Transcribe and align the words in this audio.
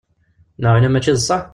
Neɣ 0.61 0.73
wina 0.73 0.89
mačči 0.93 1.13
d 1.17 1.19
sseḥ? 1.21 1.43